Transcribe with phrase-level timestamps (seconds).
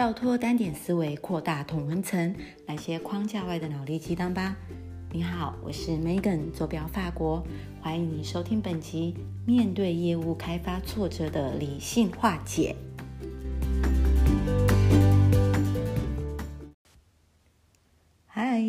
[0.00, 4.56] 跳脱单点思维，扩大同温层，来些框架外的脑力激荡吧。
[5.12, 7.44] 你好，我是 Megan，坐标法国，
[7.82, 9.14] 欢迎你收听本集
[9.46, 12.74] 《面对业务开发挫折的理性化解》。
[18.26, 18.64] 嗨，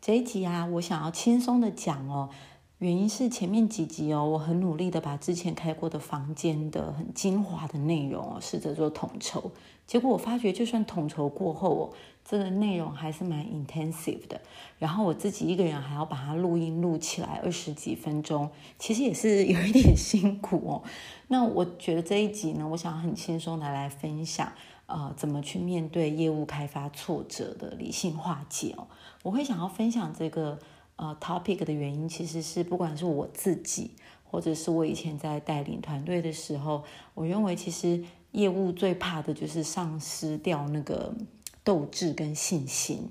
[0.00, 2.30] 这一集啊，我想要轻松的讲哦。
[2.78, 9.52] 原因是前面几集哦，我很努力的把之前开过的房间的很精华的内容哦，试着做统筹。
[9.86, 11.92] 结果我发觉，就算统筹过后哦，
[12.24, 14.40] 这个内容还是蛮 intensive 的。
[14.78, 20.82] 然后我自己一个人还要把它录音录起来二十几分钟，其实也是有一点辛苦哦。
[21.28, 24.52] 那我觉得这一集呢，我想很轻松的来分享，
[24.86, 28.88] 呃，怎么去面对业务开发挫折的理性化解哦。
[29.22, 30.58] 我会想要分享这个。
[30.96, 33.92] 呃，topic 的原因其实是，不管是我自己，
[34.24, 38.02] 或者是我以前在带领团队的时候，我认为其实
[38.32, 41.14] 业务最怕的就是丧失掉那个
[41.62, 43.08] 斗志跟信心。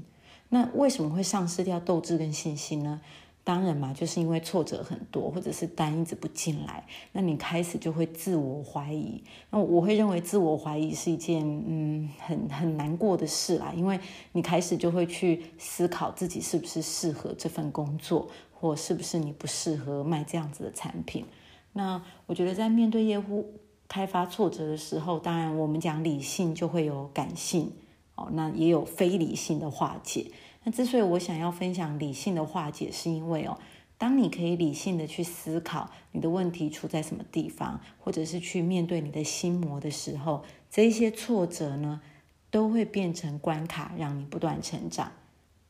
[0.49, 3.01] 那为什么会丧失掉斗志跟信心呢？
[3.45, 9.21] 当然嘛，就是因为挫折很多，或者是单一直不进来，那你开始就会自我怀疑。
[9.49, 13.99] 那我会认为自我怀疑是一件嗯很很难过的事啦，因为
[14.31, 21.25] 你开始就会去思考自己是不是适合这份工作，或是不是你不适合卖这样子的产品。
[21.73, 27.73] 那我觉得在面对业务开发挫折的时候，当然我们讲理性就会有感性
[28.15, 30.31] 哦，那也有非理性的化解。
[30.63, 33.57] 那之所以我想要分享理性的化解，是因为哦，
[33.97, 42.01] 当你可以理性的去思考你的问题出在什么地方，或者是去面对你的心魔的时候，这一些挫折呢，
[42.49, 45.11] 都会变成关卡，让你不断成长。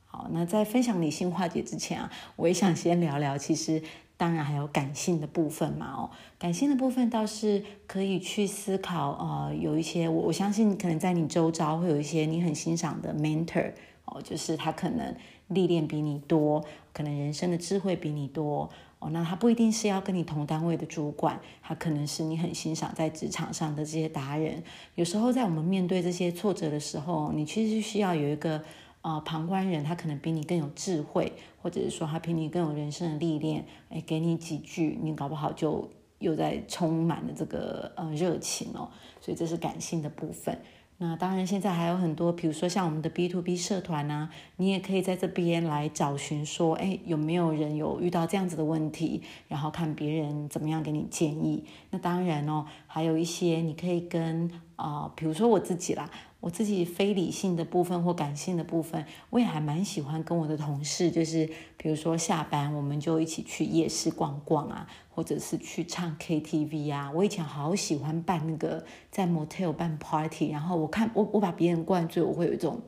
[0.06, 3.82] 好，那在分享理性化解之前啊，我也想先聊聊，其实
[4.16, 5.92] 当然还有感性的部分嘛。
[5.98, 13.74] 哦，感性的部分倒是可以去思考，呃，有一些我我相信可能在你周遭会有一些你很欣赏的 mentor。
[14.06, 15.16] 哦，就是他可能
[15.48, 18.70] 历练比你多，可能人生的智慧比你多
[19.00, 19.10] 哦。
[19.12, 24.62] 那他不一定是要跟你同单位的主管，他可能是你很欣赏在职场上的这些达人。
[24.96, 28.62] 有时候在我们面对这些挫折的时候，你其实需要有一个
[29.02, 31.32] 呃旁观人，他可能比你更有智慧，
[31.62, 35.90] 或者是说他比你更有人生的历练，哎，给你几句，你搞不好就
[36.20, 38.90] 又在充满了这个呃热情哦。
[39.22, 40.60] 所以这是感性的部分。
[41.06, 51.66] 那当然，现在还有很多，比如说像我们的 B to B 社团啊，你也可以在这边来找寻说，哎，有没有人有遇到这样子的问题，然后看别人怎么样给你建议。
[51.90, 56.10] 那当然哦，还有一些你可以跟啊，比如说我自己啦。
[56.44, 67.10] 我自己非理性的部分或感性的部分，我也还蛮喜欢跟我的同事，就是比如说下班我们就一起去夜市逛逛啊，或者是去唱 KTV 啊。
[67.16, 72.82] 我以前好喜欢办那个在 motel 办 party，然后我看我我把别人灌醉，我会有一种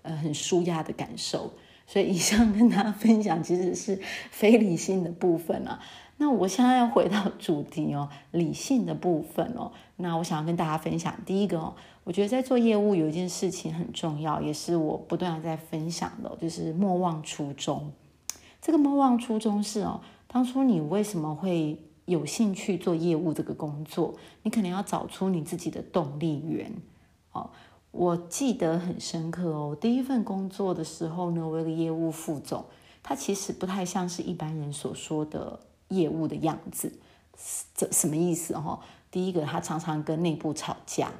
[0.00, 1.52] 呃很舒压的感受。
[1.86, 4.00] 所以以上跟大家分享其实是
[4.30, 5.78] 非理性的部分啊。
[6.24, 9.70] 那我现在要回到 主题哦，理性的部分哦。
[9.96, 17.92] 那我想要跟大家分享第一个哦，我觉得在做业务有一件事情很重要，也是我不断在分享的，就是莫忘初衷。
[18.62, 24.14] 这个莫忘初衷是哦，当初你为什么会有兴趣做业务这个工作？
[24.44, 26.72] 你可能要找出你自己的动力源
[27.32, 27.50] 哦。
[27.90, 32.64] 我记得很深刻哦，第一份工作的时候呢，我有个业务副总，
[33.02, 36.92] 他其实不太像是一般人所说的业务的样子。
[37.74, 38.56] 这什么意思？
[38.56, 38.80] 哈，
[39.10, 41.10] 第一个他常常跟内部吵架，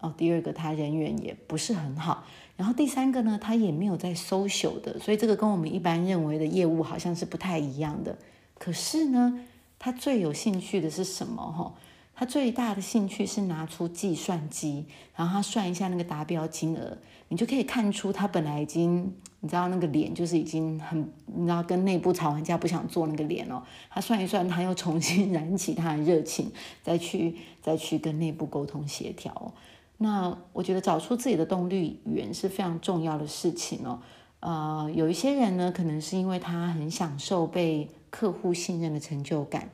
[0.00, 2.24] 哦，第二个他人缘也不是很好，
[2.56, 8.18] 然后第三个呢，他也没有在 social 的，所以这个跟我们一般认为的业务好像是不太一样的。
[8.58, 9.40] 可是呢，
[9.78, 11.42] 他最有兴趣的是什么？
[11.42, 11.74] 哈？
[12.14, 14.86] 他最大的兴趣是拿出计算机，
[15.16, 16.96] 然后他算一下那个达标金额，
[17.28, 23.60] 你就可以看出他本来已经，你知道那个脸就是已经很，你知道跟内部吵完架不想做那个脸哦。
[23.90, 26.52] 他算一算，他又重新燃起他的热情，
[26.82, 29.52] 再去再去跟内部沟通协调。
[29.98, 34.00] 那我觉得找出自己的动力源是非常重要的事情哦。
[34.40, 39.70] 呃，有一些人呢，可能是因为他很享受被客户信任的成就感。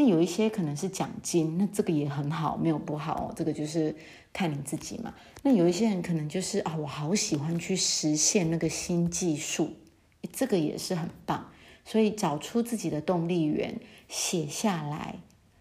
[0.00, 3.94] 那有一些可能是奖金，那这个也很好，没有不好哦，这个就是
[4.32, 5.12] 看你自己嘛。
[5.42, 9.72] 那有一些人可能就是啊，我好喜欢去实现那个新技术，
[10.32, 11.50] 这个也是很棒。
[11.84, 15.16] 所以找出自己的动力源，写下来，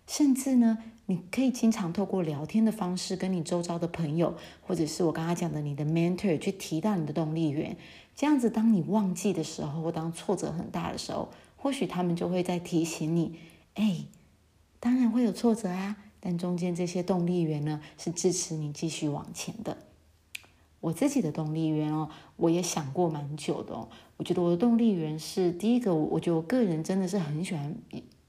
[0.08, 0.78] 甚至呢，
[1.08, 7.76] 你可以经常透过聊天的方式，跟你周遭的朋友，或者是我刚刚讲的你的 mentor 去提到你的动力源。
[8.16, 11.28] 这样子，当你忘记的时候，或当挫折很大的时候，
[11.58, 13.38] 或许他们就会在提醒你，
[13.74, 14.06] 哎。
[14.80, 19.78] 当然会有挫折啊，但中间这些动力源呢，是支持你继续往前的。
[20.80, 23.90] 我自己的动力源哦，我也想过蛮久的哦。
[24.16, 27.76] 我觉得我的动力源是第一个，我觉得我个人真的是很喜欢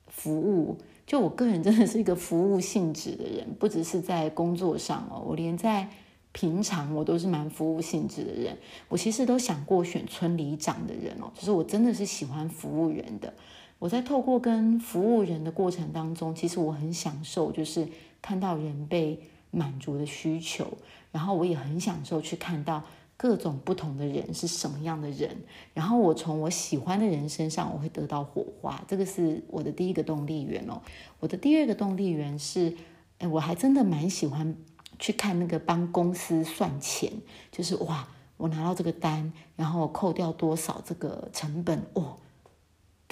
[0.08, 0.76] 服务，
[1.06, 5.88] 就我个人真的是一个服务性质的人，不只是在工作上哦，我连在
[6.32, 8.58] 平常我都是蛮服务性质的人。
[8.88, 13.32] 我其实都想过选村里长的人哦，就是我真的是喜欢服务人的。
[13.81, 17.88] 我在透过跟服务人的过程当中，其实我很享受，就是
[18.21, 19.19] 看到人被
[19.50, 20.67] 满足的需求，
[21.11, 22.82] 然后我也很享受去看到
[23.17, 25.35] 各种不同的人是什么样的人，
[25.73, 30.83] 然后我从我喜欢的人身上，我会得到火花，这个是我的第一个动力源哦。
[31.19, 32.76] 我的第二个动力源是，
[33.19, 34.55] 哎，我还真的蛮喜欢
[34.99, 37.11] 去看那个帮公司算钱，
[37.50, 38.06] 就是哇，
[38.37, 42.19] 我拿到这个单，然后扣掉多少这个成本，哦。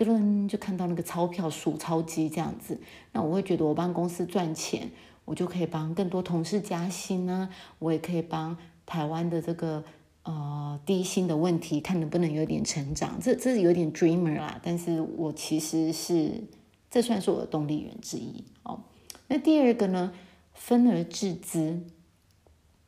[0.05, 2.79] 噔就看到那个钞票数钞机这样子，
[3.13, 4.91] 那我会觉得我帮公司赚钱，
[5.25, 7.49] 我就可以帮更多同事加薪呢，
[7.79, 8.57] 我也可以帮
[8.87, 9.83] 台湾的这个
[10.23, 16.45] 呃低薪的问题看能不能有点成长，这这是有点 dreamer 啦，但是我其实是
[16.91, 18.81] 这算是我的动力源之一哦。
[19.27, 20.13] 那第二个呢，
[20.55, 21.83] 分而治之，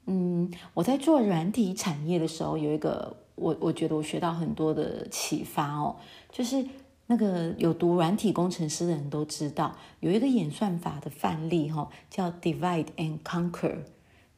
[0.06, 5.96] 嗯，我在做软体产业的时候，有一个我我觉得我学到很多的启发哦，
[6.30, 6.64] 就是。
[7.10, 13.78] 那个有读软体工程师的人都知道，有一个演算法的范例哈，叫 divide and conquer。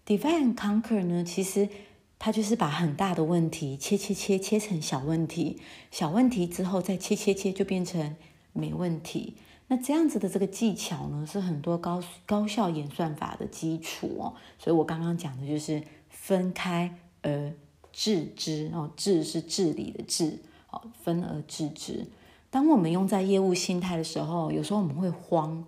[0.07, 1.69] divide and conquer 呢，其实
[2.19, 5.61] 它就是把很大的问题切切切切成小问题，
[5.91, 8.17] 小问题之后再切切切就变成
[8.55, 9.37] 没问题。
[9.69, 14.33] 那这样子的这个技巧呢，是很多高高效演算法的基础哦。
[14.59, 17.53] 所以我刚刚讲的就是分开而
[17.93, 20.39] 治之哦，治是治理的治，
[20.71, 22.07] 哦，分而治之。
[22.52, 25.64] 当我们用在业务心态的时候，有时候我们会慌，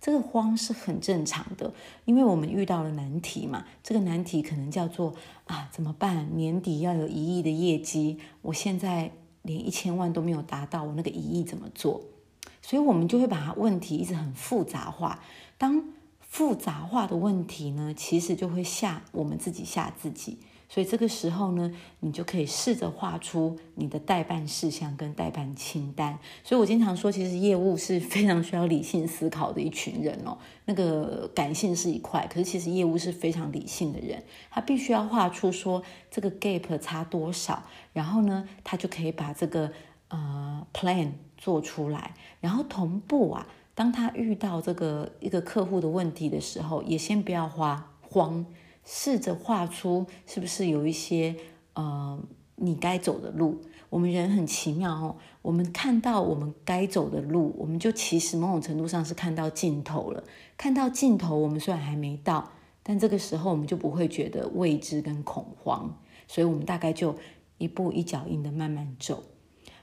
[0.00, 1.74] 这个慌是很正常的，
[2.04, 3.64] 因为我们遇到了难题嘛。
[3.82, 6.36] 这个难题可能叫做啊，怎么办？
[6.36, 9.10] 年底要有一亿的业绩，我现在
[9.42, 12.02] 连一千万都没有达到，我那个一亿怎么做？
[12.62, 15.18] 所以我们就会把它问题一直很复杂化。
[15.58, 15.86] 当
[16.20, 20.38] 复杂化的问题呢，其实就会吓我们自己，吓自己。
[20.68, 26.18] 所以这个时候呢，你就可以试着画出你的代办事项跟代办清单。
[26.44, 30.36] 所以我经常说，其实业务是非常需要理性思考的一群人哦。
[30.66, 37.62] 那个感性是一块，可是其实业务是非常理性的人，他必须要画出说这个 gap 差多少，
[37.94, 39.72] 然后呢，他就可以把这个
[40.08, 48.44] 呃 plan 做出来，然后同步啊，当他遇到这个一个客户的问题的时候，也先不要花慌。
[48.90, 51.36] 试着画出是不是有一些
[51.74, 52.18] 呃
[52.56, 53.60] 你该走的路？
[53.90, 60.24] 我们人很奇妙哦，我们看到我们该走的路，我们就其实某种程度上是看到尽头了。
[60.56, 62.50] 看到尽头，我们虽然还没到，
[62.82, 67.14] 但这个时候我们就不会觉得未知跟恐慌，所以我们大概就
[67.58, 69.22] 一步一脚印的慢慢走。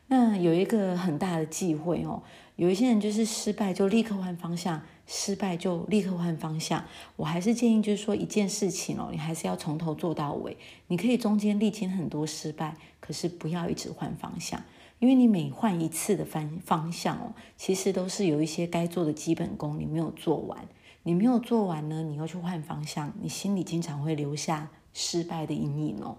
[0.08, 2.24] 那有一个很大的忌讳哦，
[2.56, 4.82] 有一些人就是失败就立刻换方向。
[5.08, 6.84] 失败就立刻换方向，
[7.16, 10.58] 我还是建议，就是说一件事情哦，你还是要从头做到尾。
[10.88, 14.64] 你可以中间历经很多失败，可是不要一直换方向，
[15.00, 20.68] 因为你每换一次的方方向哦，其实都是有一些该做的基本功你没有做完。
[21.04, 26.18] 你没有做完呢，你要去换方向，你心里经常会留下失败的阴影哦。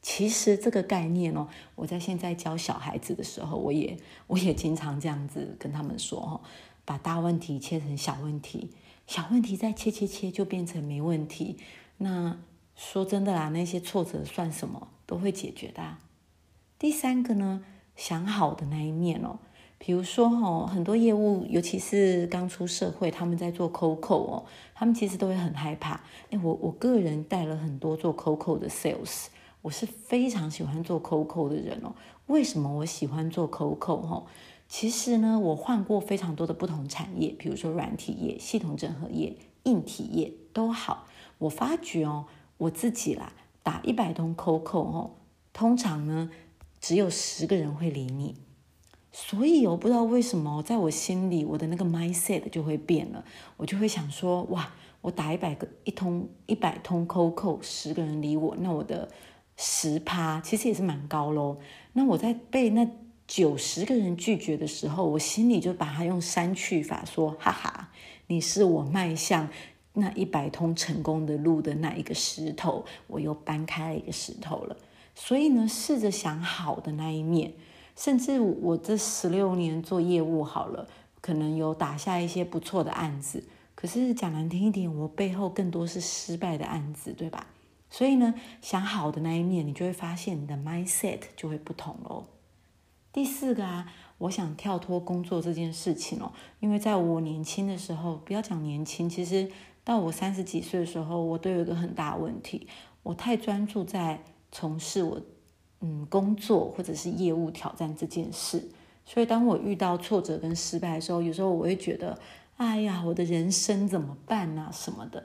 [0.00, 3.96] 其实这个概念哦，我在现在教小孩子的时候，我也
[4.28, 6.40] 我也经常这样子跟他们说哈。
[6.86, 8.70] 把大问题切成小问题，
[9.06, 11.58] 小问题再切切切就变成没问题。
[11.98, 12.38] 那
[12.74, 15.96] 说真的啦，那些挫折算什么，都会解决的。
[16.78, 17.64] 第三个呢，
[17.96, 19.38] 想好的那一面哦，
[19.78, 26.00] 比如说哈，很多业务，尤其是刚出社会，他们在做 COCO 哦，他们其实都会很害怕。
[26.30, 29.26] 哎，我我个人带了很多做 COCO 的 sales，
[29.62, 31.94] 我是非常喜欢做 COCO 的人哦。
[32.26, 34.24] 为什么我喜欢做 COCO 哈？
[34.68, 41.06] 其实呢，我换过非常多的不同产业，比如说软体业、系统整合业、硬体业都好。
[41.38, 42.26] 我发觉哦，
[42.58, 43.32] 我自己啦，
[43.62, 45.10] 打一百通 COCO 哦，
[45.52, 46.30] 通常呢
[46.80, 48.34] 只有十个人会理你。
[49.12, 53.24] 所以我不知道为什么，在我心里，我的那个 mindset 就会变了，
[53.56, 59.08] 我就会想说，哇，我打一百个一通一百通 COCO，十个人理我，那我的
[59.56, 61.58] 十趴其实也是蛮高喽。
[61.92, 62.90] 那我在被那。
[63.26, 67.90] 九十个人拒绝的时候，我心里就把它用删去法说：“哈哈，
[68.28, 69.48] 你是我迈向
[69.94, 74.76] 那一百通成功的路的那一个石头，我又搬开了一个石头了。”
[75.14, 77.54] 所以呢，试着想好的那一面，
[77.96, 80.86] 甚至我这十六年做业务好了，
[81.20, 83.42] 可能有打下一些不错的案子，
[83.74, 87.46] 可是讲难听一点，我背后更多是失败的案子，对吧？
[87.90, 92.26] 所以呢，想好的那一面，你就会发现你的 mindset 就会不同喽。
[93.16, 96.30] 第四个啊，我想跳脱工作这件事情哦，
[96.60, 99.50] 因为在我年轻的时候，不要讲年轻，其实
[99.82, 102.66] 到我三十几岁的时候，我都有一个很大问题，
[103.02, 105.18] 我太专注在从事我
[105.80, 108.68] 嗯工作或者是业务挑战这件事，
[109.06, 112.18] 所以当我遇到挫折跟失败的时候，有时候我会觉得，
[112.58, 115.24] 哎呀，我的人生怎么办啊什么的。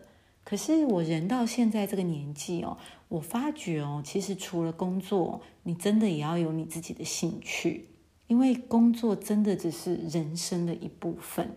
[0.52, 2.78] 可是我人到现在这个年纪哦，
[3.08, 7.88] 我发觉哦，其实除了工作，你真的也要有你自己的兴趣，
[8.28, 11.56] 因为工作真的只是人生的一部分。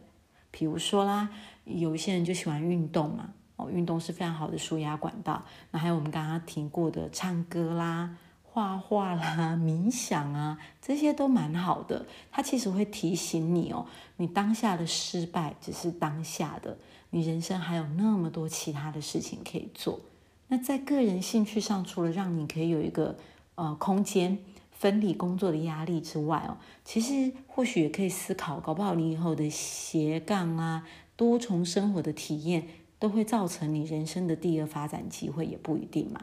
[0.52, 1.28] 比如说啦，
[1.64, 5.44] 有一些人就喜欢运动嘛，哦，运动是非常好的舒压管道。
[5.72, 8.16] 那还有我们刚刚提过的唱歌啦。
[8.54, 12.06] 画画啦， 冥想啊，这些都蛮好的。
[12.30, 13.84] 它其实会提醒你哦，
[14.18, 16.78] 你当下的失败只是当下的，
[17.10, 19.98] 你人生还有那么多其他的事情可以做。
[20.46, 23.18] 那在个人兴趣上，除了让你可以有一个
[23.56, 24.38] 呃空间
[24.70, 32.68] 分离工作的压力之外哦，其实或许也可以思考，搞不好你以后的斜杠啊，多重生活的体验，
[33.00, 36.20] 都会造成你人生的第二发展机会，也不一定嘛。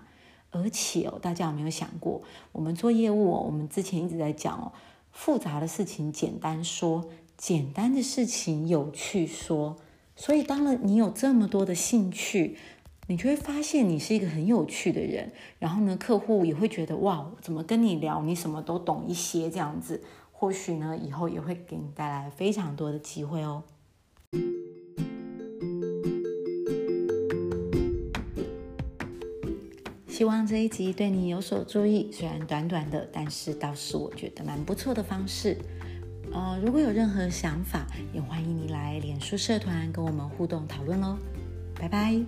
[0.51, 4.71] 而且哦，大家有没有想过，我们做业务哦，我们之前一直在讲哦，
[5.11, 9.77] 复杂的事情简单说，简单的事情有趣说。
[10.15, 12.57] 所以，当了你有这么多的兴趣，
[13.07, 15.31] 你就会发现你是一个很有趣的人。
[15.57, 20.03] 然后呢，客户也会觉得哇，怎么跟你聊，你什么都懂一些这样子。
[20.31, 23.63] 或许呢，以后也会给你带来非常多的机会哦。
[30.21, 35.57] 希望这一集对你有所注意虽然短短的但是倒是我觉得蛮不错的方式。
[36.31, 41.17] 呃如果有任何想法也欢迎你来脸书社团跟我们互动讨论哦。
[41.73, 42.21] 拜拜。